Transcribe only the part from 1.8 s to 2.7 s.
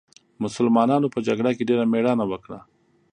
مېړانه وکړه.